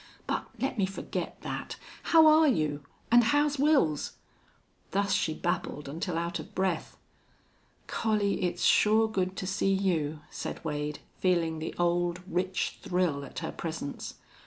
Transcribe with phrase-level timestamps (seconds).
[0.25, 1.75] But let me forget that....
[2.05, 2.81] How are you?
[3.11, 4.13] And how's Wils?"
[4.89, 6.97] Thus she babbled until out of breath.
[7.85, 13.37] "Collie, it's sure good to see you," said Wade, feeling the old, rich thrill at
[13.45, 14.15] her presence.